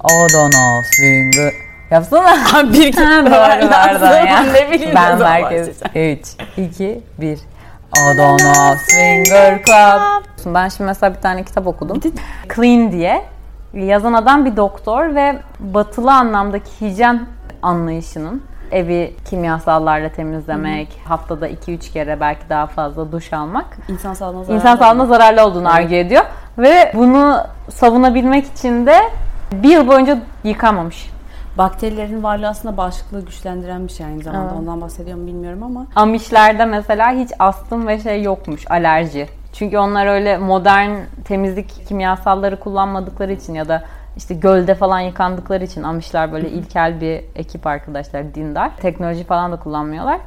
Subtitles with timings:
[0.00, 1.52] Know swinger.
[1.90, 2.36] Yapsana.
[2.72, 4.42] bir Ha, doğru pardon ya.
[4.42, 5.68] Ne bileyim Ben zaman merkez.
[5.82, 6.18] başlayacağım.
[6.20, 7.38] 3, 2, 1.
[8.02, 10.54] Adana Swinger Club.
[10.54, 12.00] Ben şimdi mesela bir tane kitap okudum.
[12.56, 13.24] Clean diye.
[13.74, 17.26] Yazan adam bir doktor ve batılı anlamdaki hijyen
[17.62, 18.42] anlayışının
[18.72, 24.60] evi kimyasallarla temizlemek, haftada 2-3 kere belki daha fazla duş almak İnsan sağlığına zararlı.
[24.60, 26.24] insan sağlığına zararlı olduğunu argue ediyor.
[26.58, 27.40] Ve bunu
[27.70, 29.00] savunabilmek için de
[29.52, 31.10] bir yıl boyunca yıkamamış.
[31.58, 34.44] Bakterilerin varlığı aslında bağışıklığı güçlendiren bir şey aynı zamanda.
[34.44, 34.60] Evet.
[34.60, 35.86] Ondan bahsediyorum bilmiyorum ama.
[35.96, 39.28] Amişlerde mesela hiç astım ve şey yokmuş, alerji.
[39.52, 40.90] Çünkü onlar öyle modern
[41.24, 43.84] temizlik kimyasalları kullanmadıkları için ya da
[44.16, 48.76] işte gölde falan yıkandıkları için Amişler böyle ilkel bir ekip arkadaşlar, dindar.
[48.76, 50.20] Teknoloji falan da kullanmıyorlar.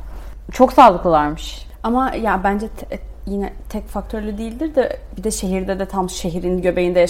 [0.51, 1.67] Çok sağlıklılarmış.
[1.83, 6.61] Ama ya bence te- yine tek faktörlü değildir de bir de şehirde de tam şehrin
[6.61, 7.01] göbeğinde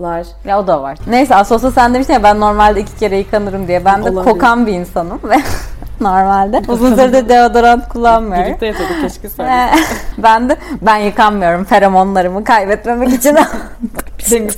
[0.00, 0.26] yaşamıyorlar.
[0.44, 0.98] Ya o da var.
[1.08, 3.84] Neyse Asos'ta sen demiştin ya ben normalde iki kere yıkanırım diye.
[3.84, 4.32] Ben de Olabilir.
[4.32, 5.36] kokan bir insanım ve
[6.00, 8.46] normalde uzun süredir deodorant kullanmıyorum.
[8.46, 9.84] Birlikte yaşadık keşke söyleseydim.
[10.18, 13.36] ben de ben yıkanmıyorum feromonlarımı kaybetmemek için.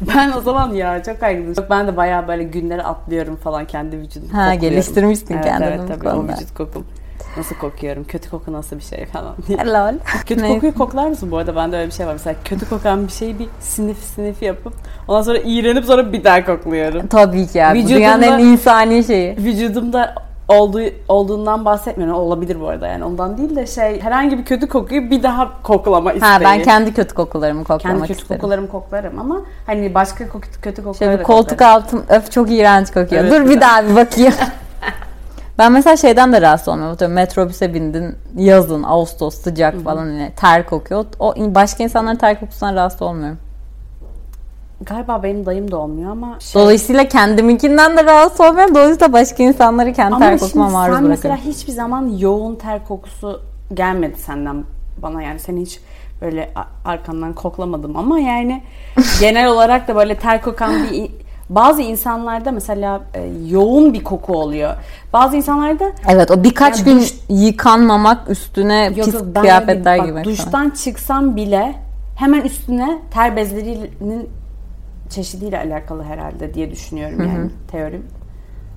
[0.00, 1.54] ben o zaman ya çok kaygılıyım.
[1.70, 4.60] Ben de bayağı böyle günleri atlıyorum falan kendi vücudumu Ha, kokluyorum.
[4.60, 6.86] geliştirmişsin evet, kendini Evet tabii o vücut kokum.
[7.36, 8.04] Nasıl kokuyorum?
[8.04, 9.58] Kötü koku nasıl bir şey falan diye.
[9.58, 9.94] Lol.
[10.26, 10.54] Kötü Neyse.
[10.54, 11.56] kokuyu koklar mısın bu arada?
[11.56, 12.12] Bende öyle bir şey var.
[12.12, 14.72] Mesela kötü kokan bir şeyi bir sinif sinif yapıp
[15.08, 17.06] ondan sonra iğrenip sonra bir daha kokluyorum.
[17.06, 17.72] Tabii ki ya.
[17.74, 19.36] Vücudumda- dünyanın en insani şeyi.
[19.36, 20.14] Vücudumda
[20.48, 22.16] olduğu olduğundan bahsetmiyorum.
[22.16, 26.12] Olabilir bu arada yani ondan değil de şey herhangi bir kötü kokuyu bir daha koklama
[26.12, 26.28] isteği.
[26.30, 28.40] Ha ben kendi kötü kokularımı kendi koklamak kötü isterim.
[28.40, 31.72] kokularımı koklarım ama hani başka koku, kötü kokuları Şöyle koltuk koklarım.
[31.74, 33.22] altım öf çok iğrenç kokuyor.
[33.24, 34.32] Evet, Dur bir bir daha bir bakayım.
[35.58, 36.94] ben mesela şeyden de rahatsız olmuyorum.
[36.94, 41.04] Atıyorum metrobüse bindin yazın Ağustos sıcak falan hani ter kokuyor.
[41.18, 43.38] O başka insanların ter kokusundan rahatsız olmuyorum.
[44.80, 48.74] Galiba benim dayım da olmuyor ama şey, Dolayısıyla kendiminkinden de rahatsız olmuyorum.
[48.74, 51.58] Dolayısıyla başka insanları kendi ter ama kokuma şimdi maruz sen mesela bırakıyorum.
[51.58, 53.40] hiçbir zaman yoğun ter kokusu
[53.74, 54.64] gelmedi senden
[55.02, 55.80] bana yani seni hiç
[56.22, 56.50] böyle
[56.84, 58.62] arkandan koklamadım ama yani
[59.20, 61.10] genel olarak da böyle ter kokan bir
[61.48, 64.74] bazı insanlarda mesela e, yoğun bir koku oluyor.
[65.12, 70.04] Bazı insanlarda Evet o birkaç gün duş- yıkanmamak üstüne Yok pis yok, ben kıyafetler bak,
[70.04, 71.74] giymek Duştan çıksam bile
[72.16, 74.30] hemen üstüne ter bezlerinin
[75.10, 78.06] çeşidiyle alakalı herhalde diye düşünüyorum yani teorim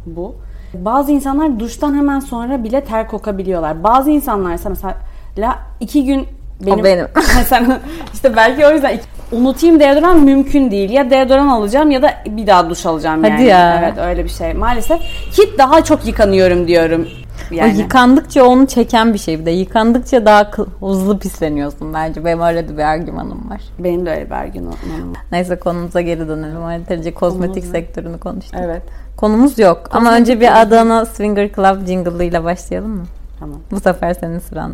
[0.05, 0.35] bu.
[0.73, 3.83] Bazı insanlar duştan hemen sonra bile ter kokabiliyorlar.
[3.83, 6.27] Bazı insanlar ise mesela iki gün
[6.65, 7.07] benim, benim.
[7.37, 7.79] mesela
[8.13, 10.89] işte belki o yüzden iki- unutayım deodorant mümkün değil.
[10.89, 13.45] Ya deodorant alacağım ya da bir daha duş alacağım Hadi yani.
[13.45, 13.79] ya.
[13.83, 14.53] Evet öyle bir şey.
[14.53, 14.99] Maalesef
[15.31, 17.07] ki daha çok yıkanıyorum diyorum.
[17.51, 17.73] Yani.
[17.73, 19.51] O yıkandıkça onu çeken bir şey bir de.
[19.51, 22.25] Yıkandıkça daha hızlı pisleniyorsun bence.
[22.25, 23.61] Benim öyle de bir argümanım var.
[23.79, 25.21] Benim de öyle bir argümanım var.
[25.31, 26.65] Neyse konumuza geri dönelim.
[26.65, 28.59] Ayrıca kozmetik Konumuz sektörünü konuştuk.
[28.63, 28.81] Evet.
[29.17, 29.89] Konumuz yok.
[29.91, 30.61] Ama Kozmetik önce bir.
[30.61, 33.05] Adana Swinger Club jingle ile başlayalım mı?
[33.39, 33.59] Tamam.
[33.71, 34.73] Bu sefer senin sıran.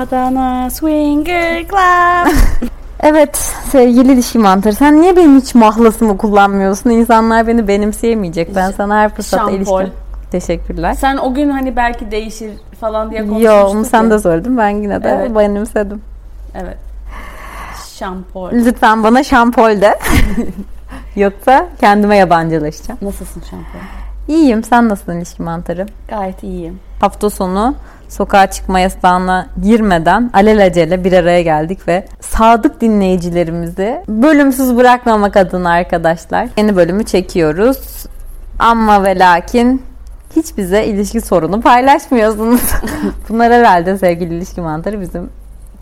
[0.00, 2.32] Adana Swinger Club.
[3.00, 3.36] Evet
[3.70, 6.90] sevgili dişi mantarı sen niye benim hiç mahlasımı kullanmıyorsun?
[6.90, 8.56] İnsanlar beni benimseyemeyecek.
[8.56, 9.56] Ben sana her fırsatta Şampol.
[9.82, 9.92] ilişkin.
[10.30, 10.94] Teşekkürler.
[10.94, 12.50] Sen o gün hani belki değişir
[12.80, 13.50] falan diye konuşmuştuk.
[13.50, 14.10] Yo onu sen ya.
[14.10, 15.34] de söyledin ben yine de Evet.
[15.34, 16.02] benimsedim.
[16.54, 16.76] Evet.
[17.98, 18.50] Şampol.
[18.52, 19.98] Lütfen bana şampol de.
[21.16, 22.98] Yoksa kendime yabancılaşacağım.
[23.02, 23.78] Nasılsın şampol?
[24.28, 25.86] İyiyim sen nasılsın ilişki mantarı?
[26.08, 26.80] Gayet iyiyim.
[27.00, 27.74] Hafta sonu
[28.08, 36.48] sokağa çıkma yasağına girmeden alelacele bir araya geldik ve sadık dinleyicilerimizi bölümsüz bırakmamak adına arkadaşlar
[36.56, 38.06] yeni bölümü çekiyoruz.
[38.58, 39.82] Ama ve lakin
[40.36, 42.60] hiç bize ilişki sorunu paylaşmıyorsunuz.
[43.28, 45.30] Bunlar herhalde sevgili ilişki mantarı bizim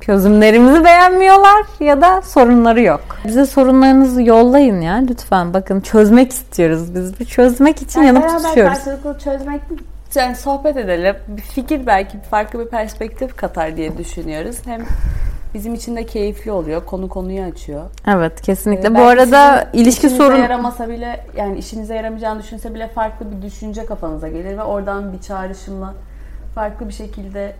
[0.00, 3.00] çözümlerimizi beğenmiyorlar ya da sorunları yok.
[3.26, 5.54] Bize sorunlarınızı yollayın ya lütfen.
[5.54, 7.20] Bakın çözmek istiyoruz biz.
[7.20, 8.74] Bir çözmek için yanıp beraber tutuşuyoruz.
[8.74, 9.60] karşılıklı çözmek
[10.16, 11.16] yani sohbet edelim.
[11.28, 14.56] Bir fikir belki farklı bir perspektif katar diye düşünüyoruz.
[14.64, 14.80] Hem
[15.54, 16.84] bizim için de keyifli oluyor.
[16.84, 17.82] Konu konuyu açıyor.
[18.08, 18.88] Evet kesinlikle.
[18.88, 23.86] Ee, Bu arada ilişki sorun yaramasa bile yani işinize yaramayacağını düşünse bile farklı bir düşünce
[23.86, 25.94] kafanıza gelir ve oradan bir çağrışımla
[26.54, 27.52] farklı bir şekilde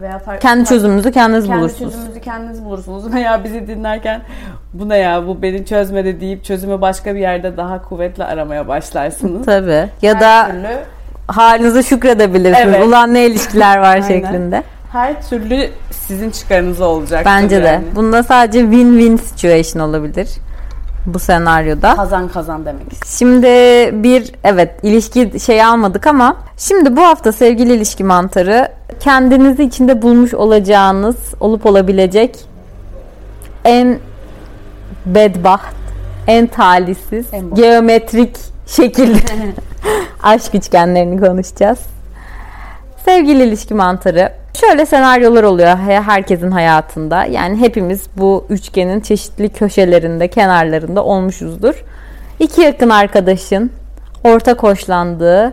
[0.00, 1.92] veya farklı kendi farklı- çözümünüzü kendiniz kendi bulursunuz.
[1.92, 4.20] çözümünüzü kendiniz bulursunuz veya bizi dinlerken
[4.72, 9.46] bu ne ya bu beni çözmedi deyip çözümü başka bir yerde daha kuvvetli aramaya başlarsınız.
[9.46, 9.88] Tabii.
[10.02, 10.68] Ya Her da türlü,
[11.26, 12.74] halinize şükredebilirsiniz.
[12.74, 12.84] Evet.
[12.86, 14.62] Ulan ne ilişkiler var şeklinde.
[14.92, 17.26] her türlü sizin çıkarınıza olacak.
[17.26, 17.66] Bence de.
[17.66, 17.84] yani.
[17.94, 20.28] Bunda sadece win-win situation olabilir.
[21.06, 21.96] Bu senaryoda.
[21.96, 23.16] Kazan kazan demek istiyorum.
[23.18, 23.46] Şimdi
[24.02, 28.68] bir evet ilişki şey almadık ama şimdi bu hafta sevgili ilişki mantarı
[29.00, 32.36] kendinizi içinde bulmuş olacağınız olup olabilecek
[33.64, 33.98] en
[35.06, 35.60] bedbaht
[36.26, 38.36] en talihsiz, En geometrik
[38.66, 39.18] şekilde
[40.22, 41.78] aşk üçgenlerini konuşacağız.
[43.04, 44.32] Sevgili ilişki mantarı.
[44.60, 47.24] Şöyle senaryolar oluyor he- herkesin hayatında.
[47.24, 51.84] Yani hepimiz bu üçgenin çeşitli köşelerinde, kenarlarında olmuşuzdur.
[52.40, 53.70] İki yakın arkadaşın
[54.24, 55.52] ortak hoşlandığı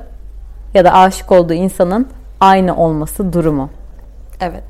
[0.73, 2.07] ya da aşık olduğu insanın
[2.39, 3.69] aynı olması durumu.
[4.41, 4.63] Evet.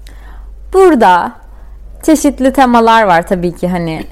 [0.74, 1.32] Burada
[2.04, 4.06] çeşitli temalar var tabii ki hani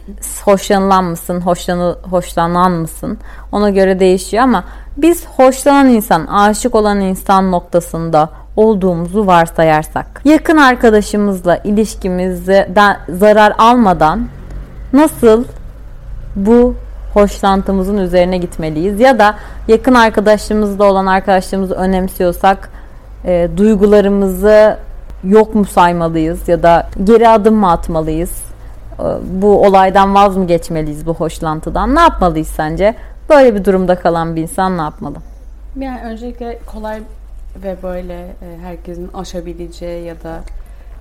[0.45, 3.18] hoşlanılan mısın, hoşlanı, hoşlanan mısın
[3.51, 4.63] ona göre değişiyor ama
[4.97, 14.27] biz hoşlanan insan, aşık olan insan noktasında olduğumuzu varsayarsak yakın arkadaşımızla ilişkimizden zarar almadan
[14.93, 15.43] nasıl
[16.35, 16.75] bu
[17.13, 19.35] hoşlantımızın üzerine gitmeliyiz ya da
[19.67, 22.69] yakın arkadaşlığımızda olan arkadaşlığımızı önemsiyorsak
[23.25, 24.77] e, duygularımızı
[25.23, 28.43] yok mu saymalıyız ya da geri adım mı atmalıyız?
[28.99, 29.03] E,
[29.41, 31.95] bu olaydan vaz mı geçmeliyiz bu hoşlantıdan?
[31.95, 32.95] Ne yapmalıyız sence?
[33.31, 35.15] Böyle bir durumda kalan bir insan ne yapmalı?
[35.79, 37.01] Yani öncelikle kolay
[37.63, 40.39] ve böyle e, herkesin aşabileceği ya da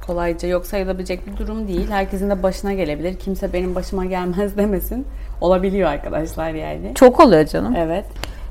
[0.07, 1.91] kolayca yok sayılabilecek bir durum değil.
[1.91, 3.19] Herkesin de başına gelebilir.
[3.19, 5.07] Kimse benim başıma gelmez demesin.
[5.41, 6.93] Olabiliyor arkadaşlar yani.
[6.95, 7.77] Çok oluyor canım.
[7.77, 8.05] Evet.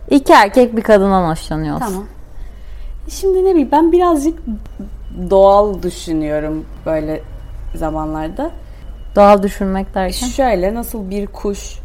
[0.09, 1.85] İki erkek bir kadından hoşlanıyorsun.
[1.85, 2.05] Tamam.
[3.09, 4.39] Şimdi ne bileyim ben birazcık
[5.29, 7.21] doğal düşünüyorum böyle
[7.75, 8.51] zamanlarda.
[9.15, 10.27] Doğal düşünmek derken.
[10.27, 11.78] Şöyle nasıl bir kuş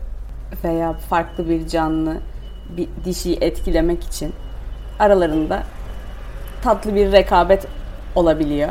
[0.64, 2.14] veya farklı bir canlı
[2.76, 4.32] bir dişiyi etkilemek için
[4.98, 5.62] aralarında
[6.62, 7.66] tatlı bir rekabet
[8.14, 8.68] olabiliyor.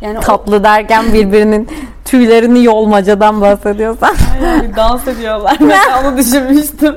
[0.00, 1.68] Yani o- Tatlı derken birbirinin
[2.04, 5.56] tüylerini yolmacadan bahsediyorsan Aynen, bir dans ediyorlar.
[5.60, 6.96] Ben onu düşünmüştüm.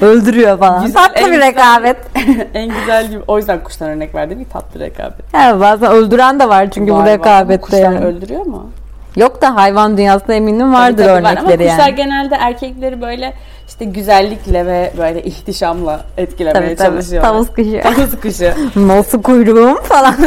[0.00, 0.86] öldürüyor falan.
[0.86, 1.96] Güzel, Tatlı bir güzel- rekabet.
[2.54, 3.20] en güzel gibi.
[3.28, 4.38] O yüzden kuştan örnek verdim.
[4.40, 5.34] Bir tatlı rekabet.
[5.34, 7.10] Yani bazen öldüren de var çünkü Var, bu var.
[7.18, 7.98] Rekabette Kuşlar yani.
[8.04, 8.70] öldürüyor mu?
[9.16, 11.32] Yok da hayvan dünyasında eminim vardır Tabii, tabii var.
[11.32, 11.96] örnekleri Ama kuşlar yani.
[11.96, 13.34] genelde erkekleri böyle
[13.68, 16.88] işte güzellikle ve böyle ihtişamla etkilemeye Tabii tabii.
[16.90, 17.30] çalışıyorlar.
[17.30, 17.80] Tavus kuşu.
[17.82, 18.50] Tavus kuşu.
[18.88, 20.14] Nasıl kuyruğum falan.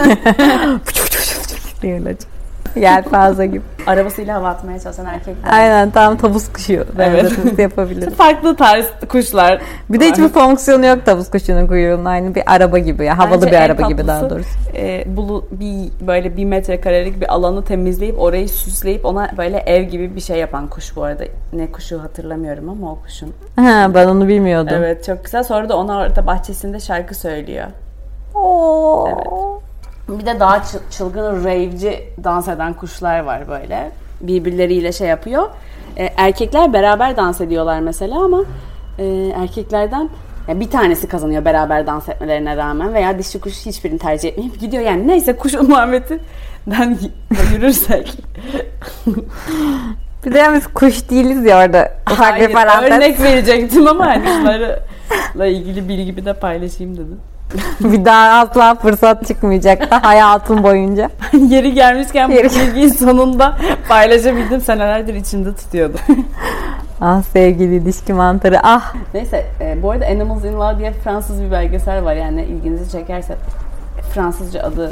[1.83, 2.15] öyle.
[2.81, 3.61] Yelpaze gibi.
[3.87, 5.51] Arabasıyla hava atmaya çalışan erkekler.
[5.51, 6.85] Aynen tam tavus kuşu.
[6.99, 7.31] Evet.
[7.57, 8.13] Yapabiliriz.
[8.13, 9.61] Farklı tarz kuşlar.
[9.89, 12.05] Bir de hiçbir fonksiyonu yok tavus kuşunun kuyruğunun.
[12.05, 13.17] Aynı bir araba gibi ya.
[13.17, 14.49] Havalı Bence bir araba gibi daha tatlısı, doğrusu.
[14.77, 20.15] E, bulu, bir böyle bir metrekarelik bir alanı temizleyip orayı süsleyip ona böyle ev gibi
[20.15, 21.23] bir şey yapan kuş bu arada.
[21.53, 23.33] Ne kuşu hatırlamıyorum ama o kuşun.
[23.55, 24.73] Ha, ben onu bilmiyordum.
[24.77, 25.43] Evet çok güzel.
[25.43, 27.67] Sonra da ona orada bahçesinde şarkı söylüyor.
[28.35, 29.07] Oo.
[29.07, 29.27] Evet.
[30.09, 33.91] Bir de daha çı- çılgın rave'ci dans eden kuşlar var böyle.
[34.21, 35.49] Birbirleriyle şey yapıyor.
[35.97, 38.43] E, erkekler beraber dans ediyorlar mesela ama
[38.99, 39.05] e,
[39.35, 40.09] erkeklerden
[40.47, 44.83] ya bir tanesi kazanıyor beraber dans etmelerine rağmen veya dişi kuş hiçbirini tercih etmeyip gidiyor
[44.83, 45.07] yani.
[45.07, 46.97] Neyse kuş muhabbetinden
[47.53, 48.17] yürürsek.
[50.25, 51.91] Bir de biz kuş değiliz ya orada.
[52.05, 52.49] Hayır,
[52.95, 57.19] örnek verecektim ama hani kuşlarla ilgili bilgimi de paylaşayım dedim.
[57.79, 61.09] bir daha asla fırsat çıkmayacak da hayatım boyunca.
[61.33, 63.57] Yeri gelmişken bu Yeri- bilgiyi sonunda
[63.89, 64.61] paylaşabildim.
[64.61, 65.99] Senelerdir içimde tutuyordum.
[67.01, 68.59] Ah sevgili ilişki mantarı.
[68.63, 72.91] Ah Neyse e, bu arada Animals in Law diye Fransız bir belgesel var yani ilginizi
[72.91, 73.35] çekerse
[74.13, 74.91] Fransızca adını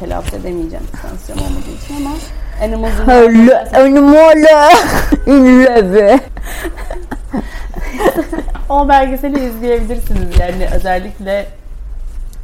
[0.00, 2.10] telaffuz edemeyeceğim Fransızca olmadığı için ama
[2.64, 4.68] Animals in öyle önüm öyle.
[5.26, 6.18] Ünlü.
[8.68, 11.46] o belgeseli izleyebilirsiniz yani özellikle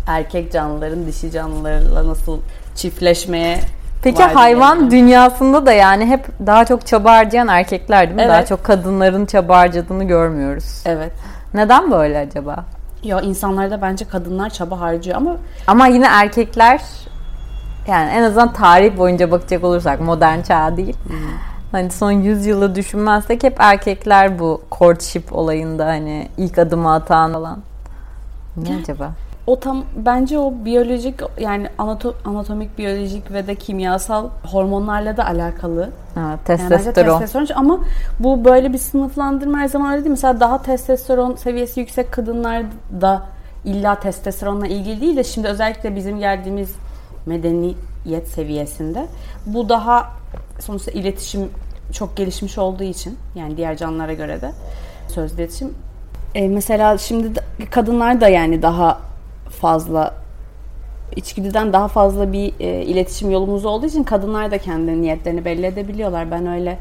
[0.06, 2.38] erkek canlıların dişi canlılarla nasıl
[2.74, 3.60] çiftleşmeye
[4.02, 5.02] Peki var hayvan diye.
[5.02, 8.22] dünyasında da yani hep daha çok çaba harcayan erkekler değil mi?
[8.22, 8.32] Evet.
[8.32, 10.82] Daha çok kadınların çaba harcadığını görmüyoruz.
[10.84, 11.12] Evet.
[11.54, 12.64] Neden böyle acaba?
[13.02, 15.36] Ya insanlarda bence kadınlar çaba harcıyor ama
[15.66, 16.80] Ama yine erkekler
[17.88, 20.96] yani en azından tarih boyunca bakacak olursak modern çağ değil.
[21.72, 27.58] Hani son 100 yılı düşünmezsek hep erkekler bu courtship olayında hani ilk adımı atan falan.
[28.56, 29.10] Niye acaba?
[29.46, 35.90] O tam bence o biyolojik yani anato- anatomik, biyolojik ve de kimyasal hormonlarla da alakalı.
[36.14, 37.18] Ha, Yani bence testosteron.
[37.18, 37.80] testosteron ama
[38.18, 40.10] bu böyle bir sınıflandırma her zaman öyle değil.
[40.10, 43.22] Mesela daha testosteron seviyesi yüksek kadınlarda
[43.64, 46.70] illa testosteronla ilgili değil de şimdi özellikle bizim geldiğimiz
[47.26, 49.06] medeniyet seviyesinde
[49.46, 50.06] bu daha
[50.60, 51.50] sonuçta iletişim
[51.92, 54.52] çok gelişmiş olduğu için yani diğer canlılara göre de
[55.08, 55.74] sözlü iletişim.
[56.34, 57.28] E, mesela şimdi
[57.70, 59.05] kadınlar da yani daha
[59.50, 60.14] fazla
[61.16, 66.30] içgüdüden daha fazla bir e, iletişim yolumuz olduğu için kadınlar da kendi niyetlerini belli edebiliyorlar.
[66.30, 66.78] Ben öyle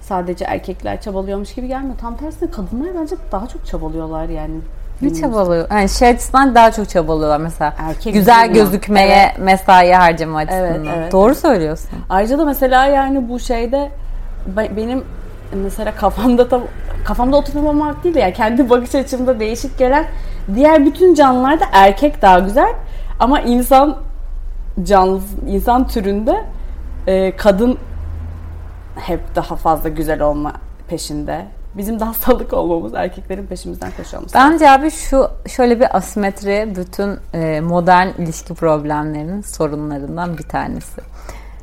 [0.00, 1.98] sadece erkekler çabalıyormuş gibi gelmiyor.
[2.00, 4.54] Tam tersine kadınlar bence daha çok çabalıyorlar yani.
[5.02, 5.66] Ne çabalıyor?
[5.70, 7.74] Yani şey açısından daha çok çabalıyorlar mesela.
[7.78, 10.98] Erkek Güzel gözükmeye mesai harcama Evet, açısından.
[10.98, 11.90] evet, Doğru söylüyorsun.
[12.10, 13.90] Ayrıca da mesela yani bu şeyde
[14.56, 15.04] be- benim
[15.62, 16.62] mesela kafamda tam
[17.04, 20.04] kafamda oturtamamak değil de yani kendi bakış açımda değişik gelen
[20.54, 22.74] diğer bütün canlılarda erkek daha güzel
[23.18, 23.96] ama insan
[24.82, 26.44] canlı insan türünde
[27.06, 27.78] e, kadın
[28.96, 30.52] hep daha fazla güzel olma
[30.88, 31.46] peşinde.
[31.74, 34.34] Bizim daha salık olmamız, erkeklerin peşimizden koşmamız.
[34.34, 41.00] Bence abi şu şöyle bir asimetri bütün e, modern ilişki problemlerinin sorunlarından bir tanesi.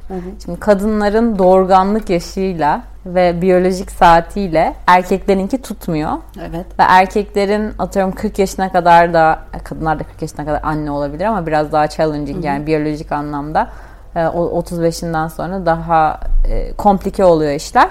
[0.07, 0.19] Hı hı.
[0.45, 6.11] Şimdi kadınların doğurganlık yaşıyla ve biyolojik saatiyle erkeklerinki tutmuyor.
[6.39, 6.65] Evet.
[6.79, 11.47] Ve erkeklerin atıyorum 40 yaşına kadar da kadınlar da 40 yaşına kadar anne olabilir ama
[11.47, 12.45] biraz daha challenging Hı-hı.
[12.45, 13.69] yani biyolojik anlamda
[14.15, 17.89] 35'inden sonra daha e, komplike oluyor işler.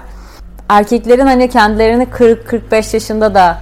[0.69, 3.59] Erkeklerin hani kendilerini 40-45 yaşında da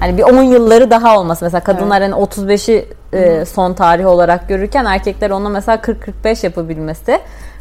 [0.00, 2.12] hani bir 10 yılları daha olması mesela kadınlar evet.
[2.12, 7.20] hani 35'i e, son tarih olarak görürken erkekler onu mesela 40-45 yapabilmesi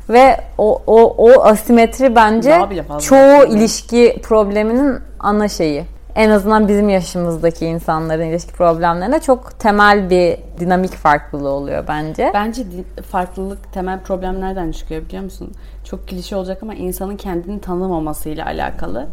[0.09, 2.61] ve o, o, o asimetri bence
[3.01, 5.85] çoğu ilişki probleminin ana şeyi.
[6.15, 12.31] En azından bizim yaşımızdaki insanların ilişki problemlerine çok temel bir dinamik farklılığı oluyor bence.
[12.33, 12.63] Bence
[13.11, 15.51] farklılık temel problemlerden çıkıyor biliyor musun?
[15.83, 19.07] Çok klişe olacak ama insanın kendini tanımamasıyla alakalı.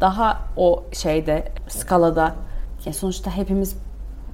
[0.00, 2.34] Daha o şeyde skalada
[2.84, 3.76] yani sonuçta hepimiz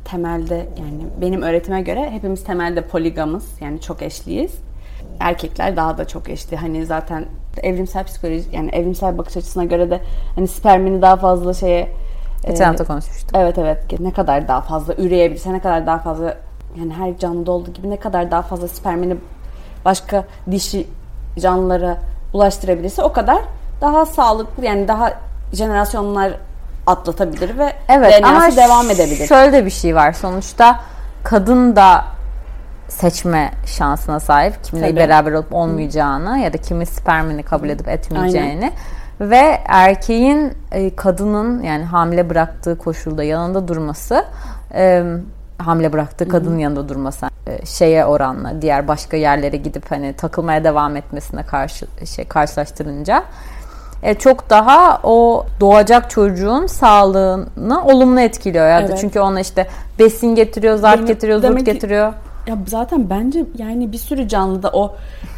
[0.05, 4.53] temelde yani benim öğretime göre hepimiz temelde poligamız yani çok eşliyiz
[5.21, 6.57] erkekler daha da çok eşli.
[6.57, 7.27] Hani zaten
[7.63, 10.01] evrimsel psikoloji yani evrimsel bakış açısına göre de
[10.35, 11.89] hani spermini daha fazla şeye
[12.47, 13.31] Geçen hafta konuşmuştuk.
[13.35, 14.01] Evet evet.
[14.01, 16.37] Ne kadar daha fazla üreyebilirse, ne kadar daha fazla
[16.79, 19.17] yani her canlıda olduğu gibi ne kadar daha fazla spermini
[19.85, 20.87] başka dişi
[21.39, 21.99] canlılara
[22.33, 23.39] ulaştırabilirse o kadar
[23.81, 25.13] daha sağlıklı yani daha
[25.53, 26.33] jenerasyonlar
[26.87, 29.27] atlatabilir ve evet, DNA'sı devam edebilir.
[29.27, 30.13] Şöyle bir şey var.
[30.13, 30.81] Sonuçta
[31.25, 32.05] kadın da
[32.89, 34.65] seçme şansına sahip.
[34.65, 34.97] Kimle Tabii.
[34.97, 36.39] beraber olup olmayacağını Hı.
[36.39, 38.51] ya da kimin spermini kabul edip etmeyeceğini.
[38.51, 38.73] Aynen.
[39.31, 44.25] Ve erkeğin e, kadının yani hamile bıraktığı koşulda yanında durması
[44.75, 45.05] e,
[45.59, 46.61] hamile bıraktığı kadının Hı.
[46.61, 52.25] yanında durması e, şeye oranla diğer başka yerlere gidip hani takılmaya devam etmesine karşı şey
[52.25, 53.25] karşılaştırınca
[54.03, 58.69] e, çok daha o doğacak çocuğun sağlığını olumlu etkiliyor.
[58.69, 58.99] Yani evet.
[59.01, 59.67] Çünkü ona işte
[59.99, 62.13] besin getiriyor, zart getiriyor, zurt getiriyor.
[62.47, 64.95] Ya zaten bence yani bir sürü canlıda o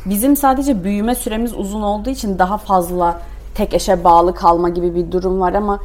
[0.06, 3.20] bizim sadece büyüme süremiz uzun olduğu için daha fazla
[3.54, 5.80] tek eşe bağlı kalma gibi bir durum var ama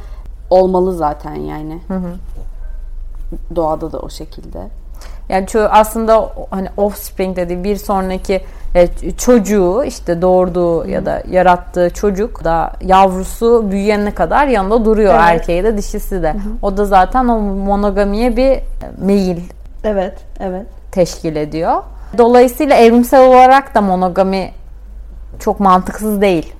[0.50, 1.78] olmalı zaten yani.
[1.88, 2.14] Hı hı.
[3.56, 4.58] Doğada da o şekilde.
[5.28, 11.90] Yani çoğu aslında hani offspring dediği bir sonraki e, çocuğu işte doğurduğu ya da yarattığı
[11.90, 15.24] çocuk da yavrusu büyüyene kadar yanında duruyor evet.
[15.24, 16.32] erkeği de dişisi de.
[16.32, 16.52] Hı hı.
[16.62, 18.58] O da zaten o monogamiye bir
[18.98, 19.40] meyil.
[19.84, 21.82] Evet, evet teşkil ediyor.
[22.18, 24.52] Dolayısıyla evrimsel olarak da monogami
[25.38, 26.52] çok mantıksız değil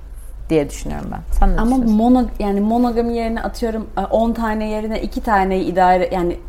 [0.49, 1.19] diye düşünüyorum ben.
[1.39, 6.09] Sen ne Ama mono yani monogami yerine atıyorum 10 e, tane yerine 2 taneyi idare
[6.11, 6.39] yani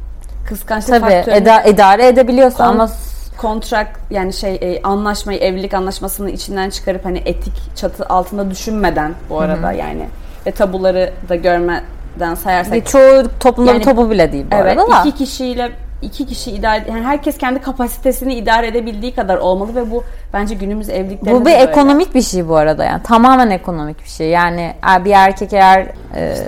[0.48, 2.88] kıskançlık Tabii eda, idare edebiliyorsa ama
[3.36, 9.40] kontrak yani şey e, anlaşmayı evlilik anlaşmasını içinden çıkarıp hani etik çatı altında düşünmeden bu
[9.40, 9.76] arada Hı-hı.
[9.76, 10.08] yani
[10.46, 12.72] ve tabuları da görmeden sayarsak.
[12.72, 15.00] Ve çoğu toplumda yani, tabu bile değil bu evet, arada da.
[15.00, 15.72] iki kişiyle
[16.04, 20.88] iki kişi idare yani herkes kendi kapasitesini idare edebildiği kadar olmalı ve bu bence günümüz
[20.88, 23.02] evliliklerinde Bu bir ekonomik bir şey bu arada yani.
[23.02, 24.28] Tamamen ekonomik bir şey.
[24.28, 25.86] Yani bir erkek eğer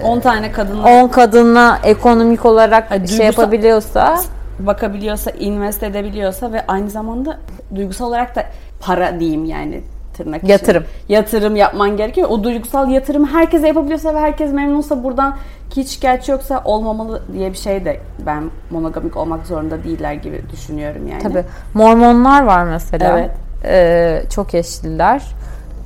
[0.02, 4.18] 10 e, tane kadınla 10 kadınla ekonomik olarak yani şey yapabiliyorsa
[4.58, 7.38] bakabiliyorsa, invest edebiliyorsa ve aynı zamanda
[7.74, 8.44] duygusal olarak da
[8.80, 9.82] para diyeyim yani
[10.16, 10.52] tırnak için.
[10.52, 10.84] Yatırım.
[11.08, 12.28] Yatırım yapman gerekiyor.
[12.30, 15.36] O duygusal yatırım herkese yapabiliyorsa ve herkes memnunsa buradan
[15.76, 21.08] hiç şikayetçi yoksa olmamalı diye bir şey de ben monogamik olmak zorunda değiller gibi düşünüyorum
[21.08, 21.22] yani.
[21.22, 21.44] Tabii.
[21.74, 23.18] Mormonlar var mesela.
[23.18, 23.30] Evet.
[23.64, 25.22] Ee, çok eşliler.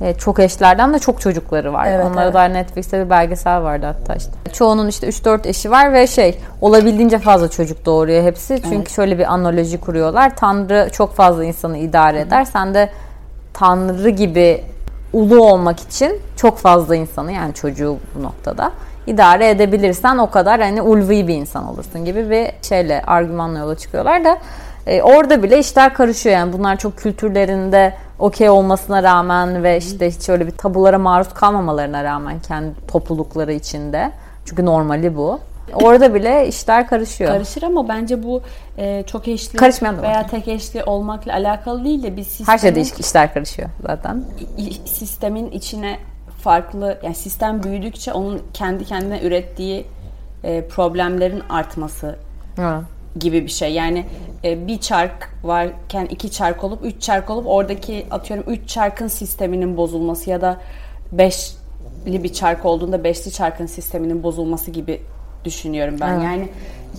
[0.01, 1.87] Ee, çok eşlerden de çok çocukları var.
[1.89, 2.33] Evet, Onlara evet.
[2.33, 4.31] dair Netflix'te bir belgesel vardı hatta işte.
[4.53, 8.61] Çoğunun işte 3-4 eşi var ve şey olabildiğince fazla çocuk doğuruyor hepsi.
[8.63, 8.89] Çünkü evet.
[8.89, 10.35] şöyle bir analoji kuruyorlar.
[10.35, 12.45] Tanrı çok fazla insanı idare eder.
[12.45, 12.89] Sen de
[13.53, 14.63] Tanrı gibi
[15.13, 18.71] ulu olmak için çok fazla insanı yani çocuğu bu noktada
[19.07, 24.25] idare edebilirsen o kadar hani ulvi bir insan olursun gibi bir şeyle argümanla yola çıkıyorlar
[24.25, 24.37] da
[24.87, 30.29] e, orada bile işler karışıyor yani bunlar çok kültürlerinde okey olmasına rağmen ve işte hiç
[30.29, 34.11] öyle bir tabulara maruz kalmamalarına rağmen kendi toplulukları içinde
[34.45, 35.39] çünkü normali bu.
[35.73, 37.31] Orada bile işler karışıyor.
[37.31, 38.41] Karışır ama bence bu
[38.77, 39.59] e, çok eşli
[40.01, 42.47] veya tek eşli olmakla alakalı değil de bir sistemin...
[42.47, 44.23] Her şeyde işler karışıyor zaten.
[44.85, 45.99] Sistemin içine
[46.43, 49.85] farklı yani sistem büyüdükçe onun kendi kendine ürettiği
[50.43, 52.15] e, problemlerin artması
[52.57, 52.83] evet.
[53.19, 53.73] gibi bir şey.
[53.73, 54.05] Yani
[54.43, 59.77] e, bir çark varken iki çark olup üç çark olup oradaki atıyorum üç çarkın sisteminin
[59.77, 60.57] bozulması ya da
[61.11, 61.53] beş
[62.05, 65.01] bir çark olduğunda beşli çarkın sisteminin bozulması gibi
[65.45, 66.13] düşünüyorum ben.
[66.13, 66.23] Evet.
[66.23, 66.47] Yani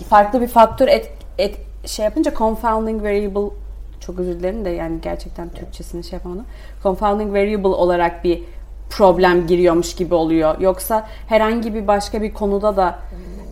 [0.09, 3.55] farklı bir faktör et, et şey yapınca confounding variable
[3.99, 6.45] çok özür dilerim de yani gerçekten Türkçesini şey yapamadım.
[6.83, 8.43] Confounding variable olarak bir
[8.89, 10.59] problem giriyormuş gibi oluyor.
[10.59, 12.99] Yoksa herhangi bir başka bir konuda da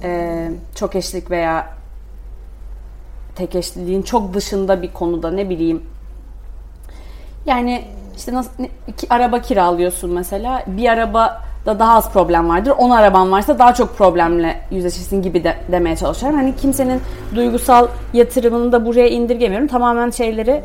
[0.03, 1.67] e, çok eşlik veya
[3.35, 5.83] tek eşliliğin çok dışında bir konuda ne bileyim
[7.45, 7.83] yani
[8.17, 10.63] işte nasıl ne- iki araba kiralıyorsun mesela.
[10.67, 12.73] Bir araba da daha az problem vardır.
[12.77, 16.39] 10 araban varsa daha çok problemle yüzleşirsin gibi de, demeye çalışıyorum.
[16.39, 17.01] Hani kimsenin
[17.35, 19.67] duygusal yatırımını da buraya indirgemiyorum.
[19.67, 20.63] Tamamen şeyleri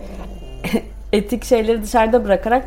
[1.12, 2.65] etik şeyleri dışarıda bırakarak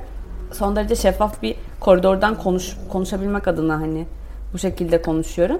[0.51, 4.05] son derece şeffaf bir koridordan konuş konuşabilmek adına hani
[4.53, 5.59] bu şekilde konuşuyorum.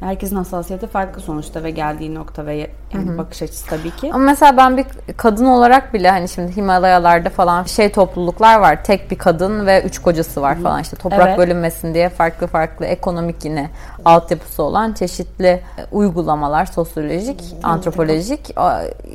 [0.00, 4.10] Herkesin hassasiyeti farklı sonuçta ve geldiği nokta ve yani bakış açısı tabii ki.
[4.14, 4.86] Ama mesela ben bir
[5.16, 8.84] kadın olarak bile hani şimdi Himalayalarda falan şey topluluklar var.
[8.84, 11.38] Tek bir kadın ve üç kocası var falan işte toprak Evet.
[11.38, 13.70] bölünmesin diye farklı farklı ekonomik yine
[14.04, 15.60] altyapısı olan çeşitli
[15.92, 18.54] uygulamalar sosyolojik, antropolojik e,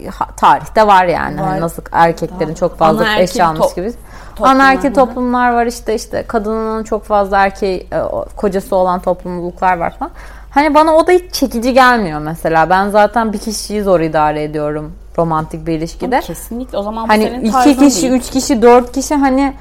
[0.09, 1.41] ha- tarihte var yani.
[1.41, 1.61] Hani Var.
[1.61, 3.93] nasıl erkeklerin çok fazla Anaerkil eş almış top- gibi.
[4.35, 4.93] toplumlar, hı.
[4.93, 7.99] toplumlar var işte işte kadının çok fazla erkeği e,
[8.35, 10.11] kocası olan topluluklar var falan.
[10.53, 12.69] Hani bana o da hiç çekici gelmiyor mesela.
[12.69, 16.19] Ben zaten bir kişiyi zor idare ediyorum romantik bir ilişkide.
[16.19, 18.13] Kesinlikle o zaman bu Hani senin iki kişi, değil.
[18.13, 19.53] üç kişi, dört kişi hani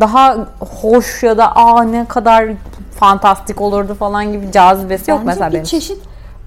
[0.00, 0.36] daha
[0.82, 2.44] hoş ya da aa ne kadar
[3.00, 5.64] fantastik olurdu falan gibi cazibesi yok Bence mesela bir benim.
[5.64, 5.98] çeşit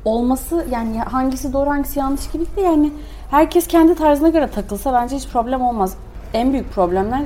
[0.06, 2.94] olması yani ya- hangisi doğru hangisi yanlış gibi de yani
[3.32, 5.94] herkes kendi tarzına göre takılsa bence hiç problem olmaz.
[6.34, 7.22] En büyük problemler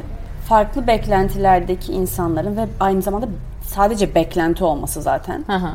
[0.49, 3.27] farklı beklentilerdeki insanların ve aynı zamanda
[3.67, 5.43] sadece beklenti olması zaten.
[5.47, 5.69] Hı hı.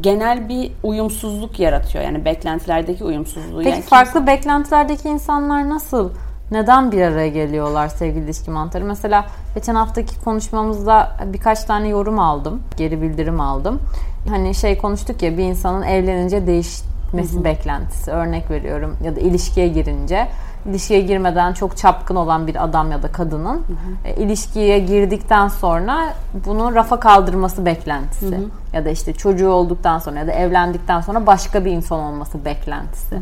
[0.00, 3.58] Genel bir uyumsuzluk yaratıyor yani beklentilerdeki uyumsuzluğu.
[3.58, 6.10] Peki yani farklı beklentilerdeki insanlar nasıl?
[6.50, 8.84] Neden bir araya geliyorlar sevgili ilişki mantarı?
[8.84, 12.62] Mesela geçen haftaki konuşmamızda birkaç tane yorum aldım.
[12.76, 13.80] Geri bildirim aldım.
[14.28, 18.10] Hani şey konuştuk ya bir insanın evlenince değişmesi beklentisi.
[18.10, 20.28] Örnek veriyorum ya da ilişkiye girince
[20.66, 23.62] ilişkiye girmeden çok çapkın olan bir adam ya da kadının
[24.04, 26.14] e, ilişkiye girdikten sonra
[26.46, 28.40] bunu rafa kaldırması beklentisi.
[28.72, 33.18] Ya da işte çocuğu olduktan sonra ya da evlendikten sonra başka bir insan olması beklentisi.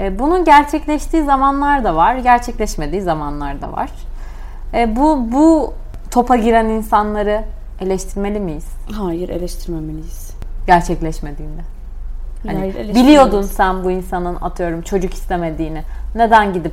[0.00, 3.90] E, bunun gerçekleştiği zamanlar da var, gerçekleşmediği zamanlar da var.
[4.74, 5.74] E, bu bu
[6.10, 7.44] topa giren insanları
[7.80, 8.66] eleştirmeli miyiz?
[8.92, 10.30] Hayır eleştirmemeliyiz.
[10.66, 11.60] Gerçekleşmediğinde.
[12.46, 15.82] Hani Hayır, biliyordun sen bu insanın atıyorum çocuk istemediğini.
[16.14, 16.72] Neden gidip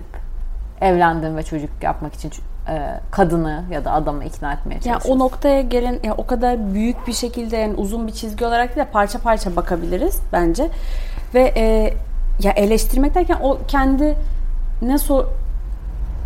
[0.81, 2.31] evlendin ve çocuk yapmak için
[2.69, 5.09] e, kadını ya da adamı ikna etmeye Ya çalışıyorsun?
[5.09, 8.87] o noktaya gelen ya o kadar büyük bir şekilde yani uzun bir çizgi olarak değil
[8.87, 10.69] de parça parça bakabiliriz bence.
[11.33, 11.93] Ve e,
[12.43, 14.15] ya eleştirmek derken o kendi
[14.81, 15.25] ne sor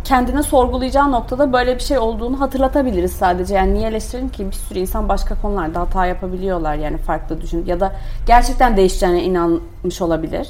[0.04, 3.54] kendine sorgulayacağı noktada böyle bir şey olduğunu hatırlatabiliriz sadece.
[3.54, 7.80] Yani niye eleştirelim ki bir sürü insan başka konularda hata yapabiliyorlar yani farklı düşün ya
[7.80, 7.92] da
[8.26, 10.48] gerçekten değişeceğine inanmış olabilir.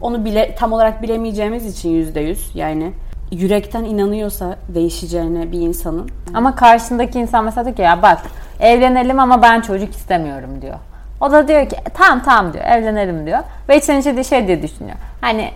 [0.00, 2.92] Onu bile tam olarak bilemeyeceğimiz için yüzde yüz yani
[3.34, 8.18] yürekten inanıyorsa değişeceğine bir insanın Ama karşındaki insan mesela diyor ki ya bak
[8.60, 10.78] evlenelim ama ben çocuk istemiyorum diyor.
[11.20, 13.38] O da diyor ki tamam tamam diyor evlenelim diyor.
[13.68, 14.96] Ve içten içe de şey diye düşünüyor.
[15.20, 15.50] Hani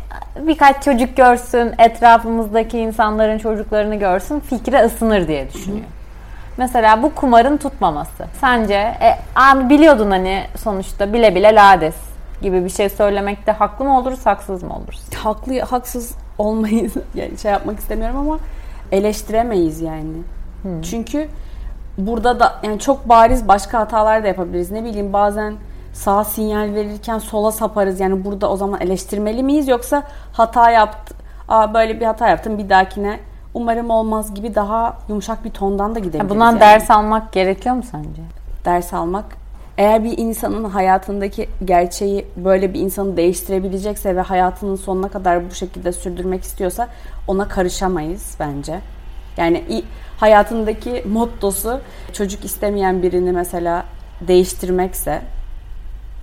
[0.47, 5.87] birkaç çocuk görsün etrafımızdaki insanların çocuklarını görsün fikre ısınır diye düşünüyor.
[6.57, 8.25] Mesela bu kumarın tutmaması.
[8.41, 11.95] Sence e, abi biliyordun hani sonuçta bile bile lades
[12.43, 15.03] gibi bir şey söylemekte haklı mı oluruz haksız mı oluruz?
[15.17, 18.39] haklı haksız olmayız yani şey yapmak istemiyorum ama
[18.93, 20.17] eleştiremeyiz yani.
[20.83, 21.29] Çünkü
[21.99, 24.71] burada da yani çok bariz başka hatalar da yapabiliriz.
[24.71, 25.55] Ne bileyim bazen
[25.93, 28.01] sağ sinyal verirken sola saparız.
[28.01, 31.15] Yani burada o zaman eleştirmeli miyiz yoksa hata yaptı.
[31.49, 33.21] Aa böyle bir hata yaptım bir dahakine
[33.55, 36.31] umarım olmaz gibi daha yumuşak bir tondan da gidebiliriz.
[36.31, 36.61] Bundan yani.
[36.61, 38.23] ders almak gerekiyor mu sence?
[38.65, 39.25] ders almak.
[39.79, 45.93] Eğer bir insanın hayatındaki gerçeği böyle bir insanı değiştirebilecekse ve hayatının sonuna kadar bu şekilde
[45.93, 46.89] sürdürmek istiyorsa
[47.29, 48.81] ona karışamayız bence.
[49.37, 49.85] Yani
[50.17, 51.81] hayatındaki mottosu
[52.13, 53.85] çocuk istemeyen birini mesela
[54.21, 55.23] değiştirmekse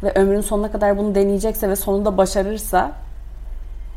[0.03, 2.91] ve ömrün sonuna kadar bunu deneyecekse ve sonunda başarırsa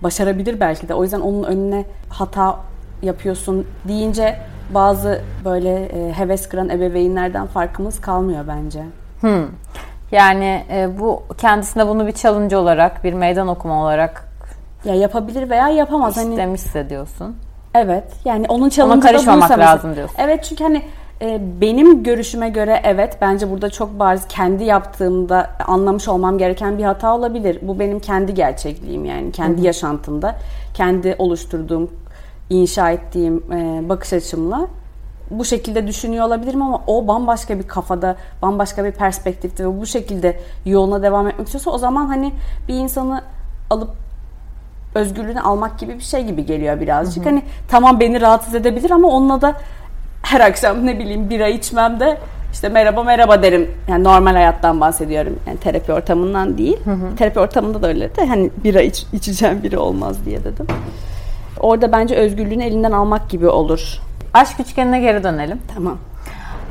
[0.03, 0.95] başarabilir belki de.
[0.95, 2.61] O yüzden onun önüne hata
[3.03, 4.39] yapıyorsun deyince
[4.75, 8.83] bazı böyle e, heves kıran ebeveynlerden farkımız kalmıyor bence.
[9.21, 9.47] Hmm.
[10.13, 14.29] Yani e, bu kendisine bunu bir challenge olarak, bir meydan okuma olarak
[14.85, 16.17] Ya yapabilir veya yapamaz.
[16.17, 17.37] Hani istemişse diyorsun.
[17.75, 18.05] evet.
[18.25, 20.17] Yani onun challenge'ı da karışmamak lazım diyorsun.
[20.19, 20.83] Evet çünkü hani
[21.23, 26.85] e, benim görüşüme göre evet bence burada çok bariz kendi yaptığımda anlamış olmam gereken bir
[26.85, 27.59] hata olabilir.
[27.63, 30.35] Bu benim kendi gerçekliğim yani kendi yaşantımda
[30.75, 31.91] kendi oluşturduğum
[32.51, 34.69] inşa ettiğim e, bakış açımla
[35.31, 40.41] bu şekilde düşünüyor olabilirim ama o bambaşka bir kafada, bambaşka bir perspektifte ve bu şekilde
[40.67, 42.33] yoluna devam etmek istiyorsa o zaman hani
[42.69, 43.23] bir insanı
[43.71, 43.91] alıp
[44.95, 47.25] özgürlüğünü almak gibi bir şey gibi geliyor birazcık.
[47.25, 47.31] Hı hı.
[47.31, 49.55] Hani tamam beni rahatsız edebilir ama onunla da
[50.23, 52.19] her akşam ne bileyim bira içmem de
[52.53, 53.71] işte merhaba merhaba derim.
[53.89, 55.39] Yani normal hayattan bahsediyorum.
[55.47, 56.77] Yani terapi ortamından değil.
[56.85, 57.17] Hı hı.
[57.17, 60.67] Terapi ortamında da öyle de hani bira iç, içeceğim biri olmaz diye dedim.
[61.61, 64.01] Orada bence özgürlüğünü elinden almak gibi olur.
[64.35, 65.63] Aşk üçgenine geri dönelim.
[65.75, 65.99] Tamam.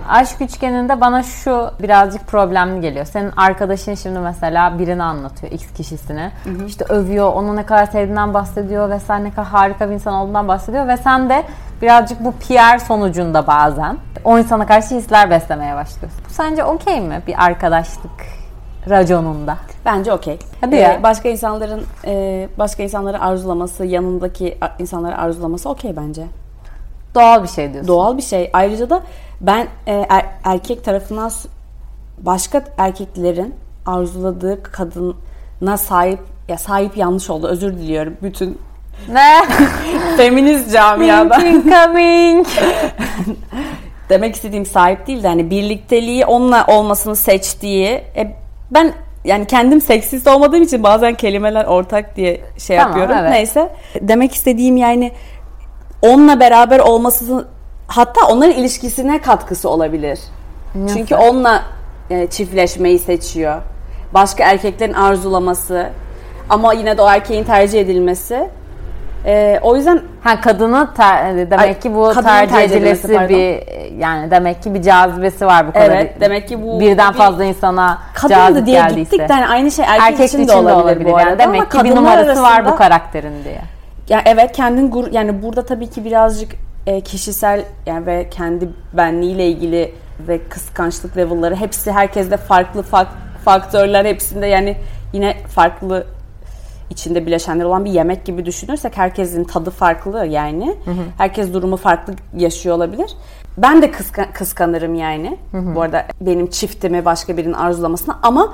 [0.09, 3.05] Aşk üçgeninde bana şu birazcık problemli geliyor.
[3.05, 6.31] Senin arkadaşın şimdi mesela birini anlatıyor X kişisine.
[6.43, 6.65] Hı hı.
[6.65, 10.87] İşte övüyor, onu ne kadar sevdiğinden bahsediyor vesaire ne kadar harika bir insan olduğundan bahsediyor
[10.87, 11.43] ve sen de
[11.81, 16.21] birazcık bu PR sonucunda bazen o insana karşı hisler beslemeye başlıyorsun.
[16.29, 18.25] Bu sence okey mi bir arkadaşlık
[18.89, 19.57] raconunda?
[19.85, 20.39] Bence okey.
[20.61, 21.03] Hadi ee, ya.
[21.03, 26.23] Başka insanların e, başka insanları arzulaması, yanındaki insanları arzulaması okey bence.
[27.17, 27.87] Doğal bir şey diyorsun.
[27.87, 28.49] Doğal bir şey.
[28.53, 29.03] Ayrıca da
[29.41, 31.31] ben e, er, erkek tarafından
[32.17, 37.47] başka erkeklerin arzuladığı kadına sahip ya sahip yanlış oldu.
[37.47, 38.17] Özür diliyorum.
[38.21, 38.57] Bütün
[39.09, 39.45] ne?
[40.17, 41.39] Feminist camiada.
[41.39, 42.47] coming.
[44.09, 47.87] Demek istediğim sahip değil de hani birlikteliği onunla olmasını seçtiği.
[47.87, 48.35] E,
[48.71, 48.93] ben
[49.25, 53.21] yani kendim seksist olmadığım için bazen kelimeler ortak diye şey tamam, yapıyorum.
[53.21, 53.31] Evet.
[53.31, 53.69] Neyse.
[54.01, 55.11] Demek istediğim yani
[56.01, 57.45] onunla beraber olması
[57.87, 60.19] hatta onların ilişkisine katkısı olabilir.
[60.75, 60.95] Nasıl?
[60.95, 61.63] Çünkü onunla
[62.09, 63.61] e, çiftleşmeyi seçiyor.
[64.13, 65.89] Başka erkeklerin arzulaması
[66.49, 68.49] ama yine de o erkeğin tercih edilmesi.
[69.25, 74.63] E, o yüzden ha kadını ter, demek ay, ki bu tercih edilesi bir yani demek
[74.63, 75.89] ki bir cazibesi var bu kadar.
[75.89, 77.97] Evet, demek ki bu birden bir, fazla insana
[78.29, 79.01] cazip diye geldiyse.
[79.01, 81.29] gittik de yani aynı şey erkek, erkek için, için de olabilir, olabilir bu arada.
[81.29, 81.39] Yani.
[81.39, 83.76] Demek ki bir numarası arasında, var bu karakterin diye.
[84.09, 86.55] Ya evet kendin gur yani burada tabii ki birazcık
[86.87, 89.93] e, kişisel yani ve kendi benliğiyle ilgili
[90.27, 93.07] ve kıskançlık level'ları hepsi herkeste farklı fak,
[93.45, 94.77] faktörler hepsinde yani
[95.13, 96.07] yine farklı
[96.89, 100.75] içinde bileşenler olan bir yemek gibi düşünürsek herkesin tadı farklı yani.
[100.85, 101.03] Hı hı.
[101.17, 103.11] Herkes durumu farklı yaşıyor olabilir.
[103.57, 105.37] Ben de kıskan, kıskanırım yani.
[105.51, 105.75] Hı hı.
[105.75, 108.53] Bu arada benim çiftimi başka birinin arzulamasına ama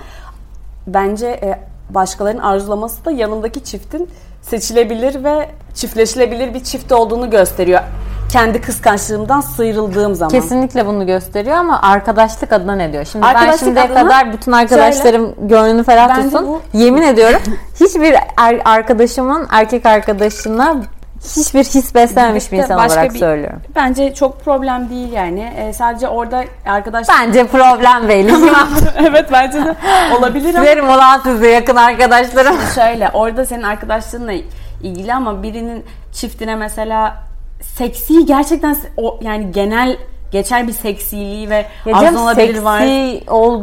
[0.87, 4.09] bence e, başkalarının arzulaması da yanındaki çiftin
[4.43, 7.81] seçilebilir ve çiftleşilebilir bir çift olduğunu gösteriyor.
[8.31, 10.31] Kendi kıskançlığımdan sıyrıldığım zaman.
[10.31, 13.05] Kesinlikle bunu gösteriyor ama arkadaşlık adına ne diyor?
[13.05, 16.47] Şimdi arkadaşlık ben şimdiye kadar bütün arkadaşlarım gönlünü ferah tutsun.
[16.47, 16.61] Bu...
[16.73, 17.41] Yemin ediyorum
[17.79, 20.81] hiçbir er, arkadaşımın erkek arkadaşına
[21.23, 23.61] hiçbir his beslememiş bir insan olarak bir, söylüyorum.
[23.75, 25.53] Bence çok problem değil yani.
[25.57, 27.07] Ee, sadece orada arkadaş...
[27.09, 28.29] Bence problem değil.
[29.09, 29.75] evet bence de
[30.17, 30.65] olabilir ama.
[30.65, 32.55] Verim olan size yakın arkadaşlarım.
[32.75, 34.33] Şöyle orada senin arkadaşlarınla
[34.83, 37.15] ilgili ama birinin çiftine mesela
[37.61, 39.97] seksi gerçekten o yani genel
[40.33, 42.81] geçer bir seksiliği ve arzulanabilir var.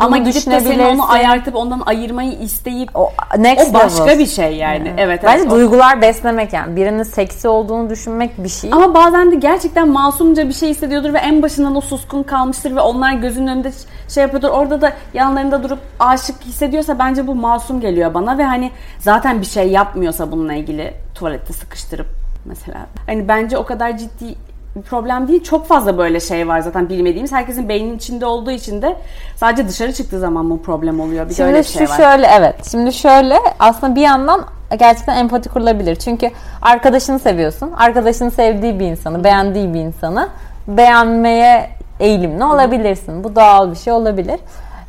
[0.00, 4.18] Ama gidip de senin onu ayartıp ondan ayırmayı isteyip o, next o başka level.
[4.18, 4.88] bir şey yani.
[4.88, 4.98] Evet.
[4.98, 6.00] evet Bence evet, duygular o...
[6.00, 6.76] beslemek yani.
[6.76, 8.70] Birinin seksi olduğunu düşünmek bir şey.
[8.72, 12.80] Ama bazen de gerçekten masumca bir şey hissediyordur ve en başından o suskun kalmıştır ve
[12.80, 13.72] onlar gözünün önünde
[14.08, 14.48] şey yapıyordur.
[14.48, 19.46] Orada da yanlarında durup aşık hissediyorsa bence bu masum geliyor bana ve hani zaten bir
[19.46, 22.06] şey yapmıyorsa bununla ilgili tuvalette sıkıştırıp
[22.44, 22.86] mesela.
[23.06, 24.49] Hani bence o kadar ciddi
[24.88, 25.42] problem değil.
[25.42, 27.32] Çok fazla böyle şey var zaten bilmediğimiz.
[27.32, 28.96] Herkesin beyninin içinde olduğu için de
[29.36, 31.28] sadece dışarı çıktığı zaman bu problem oluyor.
[31.28, 31.96] Bir Şimdi öyle bir şey şu var.
[31.96, 32.70] şöyle evet.
[32.70, 34.44] Şimdi şöyle aslında bir yandan
[34.78, 35.96] gerçekten empati kurulabilir.
[35.96, 36.30] Çünkü
[36.62, 37.72] arkadaşını seviyorsun.
[37.72, 40.28] Arkadaşını sevdiği bir insanı, beğendiği bir insanı
[40.68, 43.24] beğenmeye eğilimli olabilirsin.
[43.24, 44.40] Bu doğal bir şey olabilir.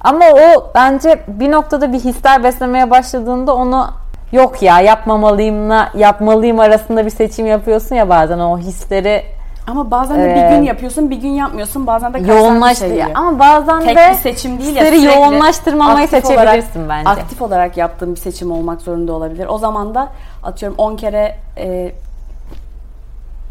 [0.02, 3.88] Ama o bence bir noktada bir hisler beslemeye başladığında onu
[4.32, 9.24] yok ya yapmamalıyımla yapmalıyım arasında bir seçim yapıyorsun ya bazen o hisleri
[9.72, 11.88] ama bazen de bir gün yapıyorsun, bir gün yapmıyorsun.
[11.88, 12.88] Bazen de yoğunlaştı.
[12.88, 14.86] Şey ama bazen Tek de bir seçim değil ya.
[14.86, 17.10] Sürekli yoğunlaştırmamayı seçebilirsin olarak, bence.
[17.10, 19.48] Aktif olarak yaptığın bir seçim olmak zorunda olabilir.
[19.50, 20.12] O zaman da
[20.44, 21.92] atıyorum 10 kere e,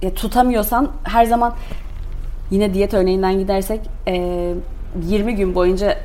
[0.02, 1.52] ya tutamıyorsan her zaman
[2.50, 4.54] yine diyet örneğinden gidersek e,
[5.06, 5.96] 20 gün boyunca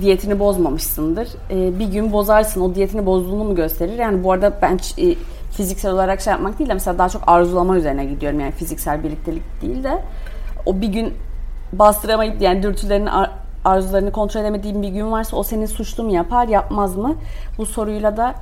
[0.00, 1.28] diyetini bozmamışsındır.
[1.50, 2.60] E, bir gün bozarsın.
[2.60, 3.98] O diyetini bozduğunu mu gösterir?
[3.98, 5.14] Yani bu arada ben e,
[5.56, 8.40] fiziksel olarak şey yapmak değil de mesela daha çok arzulama üzerine gidiyorum.
[8.40, 10.02] Yani fiziksel birliktelik değil de
[10.66, 11.14] o bir gün
[11.72, 13.10] bastıramayıp yani dürtülerini
[13.64, 17.14] arzularını kontrol edemediğim bir gün varsa o senin suçlu mu yapar yapmaz mı?
[17.58, 18.34] Bu soruyla da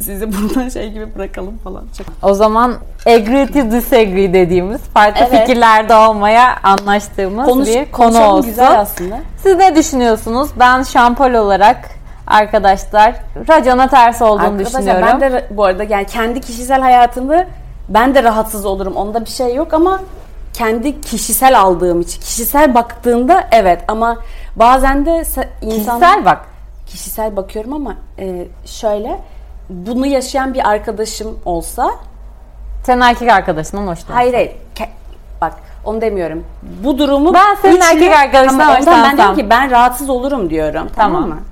[0.00, 1.84] sizi buradan şey gibi bırakalım falan.
[1.98, 2.06] Çok.
[2.22, 2.74] O zaman
[3.06, 5.40] agree to disagree dediğimiz farklı evet.
[5.40, 8.50] fikirlerde olmaya anlaştığımız Konuş, bir konu olsun.
[8.50, 9.20] güzel aslında.
[9.42, 10.50] Siz ne düşünüyorsunuz?
[10.60, 11.90] Ben şampol olarak
[12.26, 13.14] arkadaşlar
[13.48, 15.08] racona ters olduğunu arkadaşlar, düşünüyorum.
[15.12, 17.46] Ben de bu arada yani kendi kişisel hayatımda
[17.88, 18.96] ben de rahatsız olurum.
[18.96, 20.00] Onda bir şey yok ama
[20.52, 22.20] kendi kişisel aldığım için.
[22.20, 24.16] Kişisel baktığında evet ama
[24.56, 26.44] bazen de insan Kişisel bak.
[26.86, 29.20] kişisel bakıyorum ama e, şöyle
[29.68, 31.90] bunu yaşayan bir arkadaşım olsa
[32.86, 34.14] Senin erkek arkadaşından hoşlanıyorsun.
[34.14, 34.88] hayır hayır ke-
[35.40, 35.52] bak
[35.84, 36.44] onu demiyorum.
[36.84, 39.16] Bu durumu Ben senin erkek arkadaşından ondan ben hoşlansam.
[39.16, 40.88] diyorum ki ben rahatsız olurum diyorum.
[40.96, 41.28] Tamam, Tamam.
[41.28, 41.42] mı?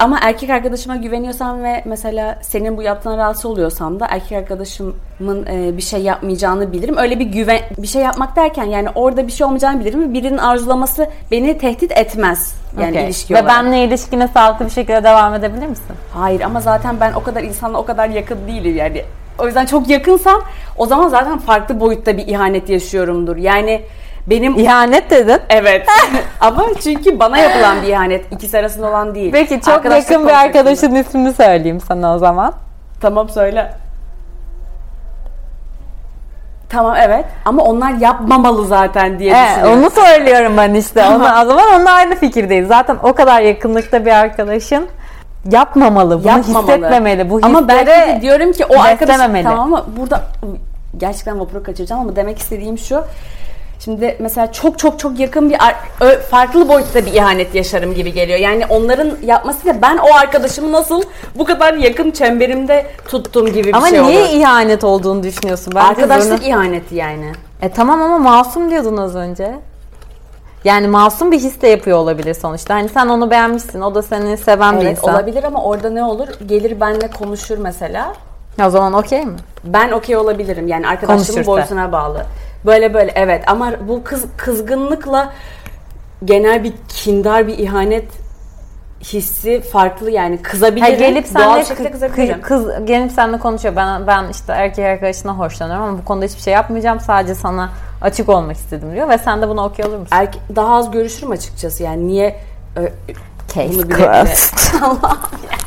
[0.00, 5.76] Ama erkek arkadaşıma güveniyorsam ve mesela senin bu yaptığına rahatsız oluyorsam da erkek arkadaşımın e,
[5.76, 6.96] bir şey yapmayacağını bilirim.
[6.98, 10.38] Öyle bir güven bir şey yapmak derken yani orada bir şey olmayacağını bilirim ve birinin
[10.38, 12.54] arzulaması beni tehdit etmez.
[12.80, 13.04] Yani Okey.
[13.04, 13.56] ilişki Ve olarak.
[13.56, 15.96] benle ilişkine sağlıklı bir şekilde devam edebilir misin?
[16.14, 19.02] Hayır ama zaten ben o kadar insanla o kadar yakın değilim yani.
[19.38, 20.42] O yüzden çok yakınsam
[20.76, 23.36] o zaman zaten farklı boyutta bir ihanet yaşıyorumdur.
[23.36, 23.82] Yani
[24.26, 25.40] benim İhanet dedin.
[25.48, 25.86] Evet.
[26.40, 28.32] Ama çünkü bana yapılan bir ihanet.
[28.32, 29.32] ikisi arasında olan değil.
[29.32, 32.52] Peki çok Arkadaşlık yakın bir arkadaşın ismini söyleyeyim sana o zaman.
[33.00, 33.72] Tamam söyle.
[36.68, 37.24] Tamam evet.
[37.44, 39.78] Ama onlar yapmamalı zaten diye Evet, düşünüyorum.
[39.82, 41.04] onu söylüyorum ben işte.
[41.04, 42.68] Onu, o zaman onunla aynı fikirdeyiz.
[42.68, 44.86] Zaten o kadar yakınlıkta bir arkadaşın
[45.50, 46.62] yapmamalı, bunu Yapmamalı.
[46.66, 47.30] hissetmemeli.
[47.30, 49.84] Bu Ama belki de diyorum ki o arkadaş tamam mı?
[49.96, 50.22] Burada
[50.96, 53.04] gerçekten vapuru kaçıracağım ama demek istediğim şu.
[53.78, 55.58] Şimdi mesela çok çok çok yakın bir
[56.30, 58.38] farklı boyutta bir ihanet yaşarım gibi geliyor.
[58.38, 61.02] Yani onların yapmasıyla ben o arkadaşımı nasıl
[61.38, 64.28] bu kadar yakın çemberimde tuttum gibi bir Ama şey niye olur.
[64.32, 65.72] ihanet olduğunu düşünüyorsun?
[65.76, 67.32] Bence Arkadaşlık zoruna- ihaneti yani.
[67.62, 69.54] E tamam ama masum diyordun az önce.
[70.64, 72.74] Yani masum bir his de yapıyor olabilir sonuçta.
[72.74, 75.14] Hani sen onu beğenmişsin, o da seni seven bir Evet insan.
[75.14, 76.28] olabilir ama orada ne olur?
[76.46, 78.12] Gelir benle konuşur mesela.
[78.66, 79.36] O zaman okey mi?
[79.66, 80.68] Ben okey olabilirim.
[80.68, 81.46] Yani Konuşursa.
[81.46, 82.26] boyutuna bağlı.
[82.66, 85.32] Böyle böyle evet ama bu kız kızgınlıkla
[86.24, 88.04] genel bir kindar bir ihanet
[89.02, 90.82] hissi farklı yani kızabilirim.
[90.82, 92.42] Hayır, gelip senle kız, kızabilirim.
[92.42, 93.76] kız gelip seninle konuşuyor.
[93.76, 97.00] Ben ben işte erkek arkadaşına hoşlanıyorum ama bu konuda hiçbir şey yapmayacağım.
[97.00, 97.70] Sadece sana
[98.02, 100.16] açık olmak istedim diyor ve sen de buna okey olur musun?
[100.16, 102.40] Erke- daha az görüşürüm açıkçası yani niye
[102.76, 102.92] e,
[103.54, 104.58] Case closed.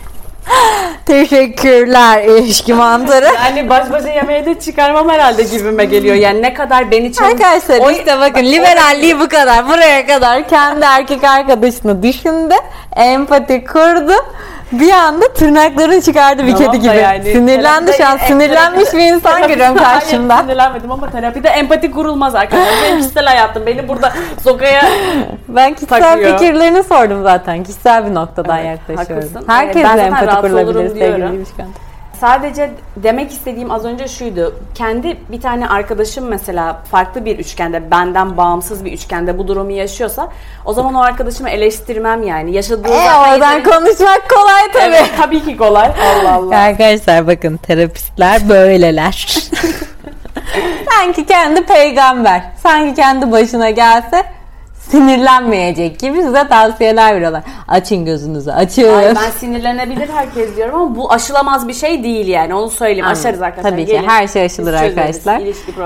[1.06, 3.26] Teşekkürler ilişki mantarı.
[3.46, 6.16] yani baş başa yemeğe de çıkarmam herhalde gibime geliyor.
[6.16, 7.28] Yani ne kadar beni çok...
[7.28, 9.68] Arkadaşlar O- işte bakın liberalliği bu kadar.
[9.68, 12.54] Buraya kadar kendi erkek arkadaşını düşündü.
[12.96, 14.14] Empati kurdu.
[14.72, 17.02] Bir anda tırnaklarını çıkardı bir Tamam kedi da gibi.
[17.04, 18.18] yani Sinirlendi şu an.
[18.18, 20.38] terapide- Sinirlenmiş bir insan görüyorum Hayır, karşımda.
[20.38, 22.74] sinirlenmedim ama terapide empati kurulmaz arkadaşlar.
[22.86, 23.66] Benim kişisel hayatım.
[23.66, 24.82] Beni burada sokaya...
[25.48, 26.38] Ben kişisel Takıyor.
[26.40, 27.64] fikirlerini sordum zaten.
[27.64, 29.30] Kişisel bir noktadan Evet, yaklaşıyoruz.
[29.30, 29.48] haklısın.
[29.52, 31.36] Herkesle Evet, ben zaten empati rahatsız kurulabilir sevgili diyorum.
[31.36, 31.66] ilişkin.
[32.22, 34.60] Sadece demek istediğim az önce şuydu.
[34.76, 40.30] Kendi bir tane arkadaşım mesela farklı bir üçgende, benden bağımsız bir üçgende bu durumu yaşıyorsa
[40.66, 42.52] o zaman o arkadaşımı eleştirmem yani.
[42.52, 44.84] Yaşadığı E zaten oradan yeteri- konuşmak kolay tabii.
[44.96, 45.88] Evet, tabii ki kolay.
[45.88, 46.58] Allah Allah.
[46.60, 49.38] Arkadaşlar bakın terapistler böyleler.
[50.92, 52.42] Sanki kendi peygamber.
[52.64, 54.24] Sanki kendi başına gelse
[54.92, 57.44] sinirlenmeyecek gibi size tavsiyeler veriyorlar.
[57.68, 58.94] Açın gözünüzü açın.
[58.94, 62.54] Ay, ben sinirlenebilir herkes diyorum ama bu aşılamaz bir şey değil yani.
[62.56, 63.06] Onu söyleyeyim.
[63.06, 63.22] Anladım.
[63.22, 63.72] Aşarız arkadaşlar.
[63.72, 64.08] Tabii ki Gelin.
[64.08, 65.42] her şey aşılır Biz arkadaşlar.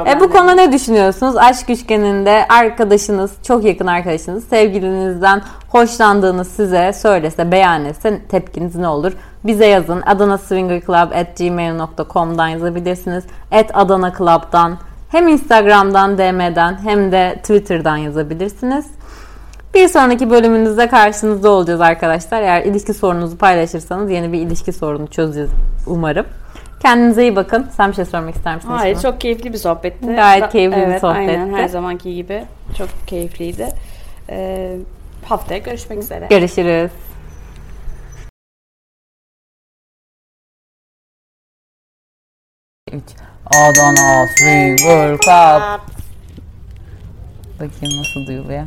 [0.08, 1.38] E bu konuda ne düşünüyorsunuz?
[1.38, 9.14] Aşk üçgeninde arkadaşınız, çok yakın arkadaşınız, sevgilinizden hoşlandığınız size söylese, beyan etse tepkiniz ne olur?
[9.44, 10.02] Bize yazın.
[10.02, 13.24] Adana Swinger Club at gmail.com'dan yazabilirsiniz.
[13.52, 14.78] At Adana Club'dan
[15.10, 18.86] hem Instagram'dan, DM'den hem de Twitter'dan yazabilirsiniz.
[19.74, 22.42] Bir sonraki bölümünüzde karşınızda olacağız arkadaşlar.
[22.42, 25.50] Eğer ilişki sorununuzu paylaşırsanız yeni bir ilişki sorunu çözeceğiz
[25.88, 26.26] umarım.
[26.80, 27.68] Kendinize iyi bakın.
[27.78, 28.70] Sen bir şey sormak ister misin?
[28.70, 30.08] Hayır çok keyifli bir sohbetti.
[30.16, 31.62] Gayet Da- keyifli bir evet, Aynen sohbetti.
[31.62, 32.46] her zamanki gibi
[32.78, 33.68] çok keyifliydi.
[34.30, 34.78] Ee,
[35.26, 36.28] haftaya görüşmek üzere.
[36.30, 36.92] Görüşürüz.
[42.92, 43.04] Üç.
[43.46, 45.82] Adana Swinger Club.
[47.60, 48.66] Bakayım nasıl duyuluyor.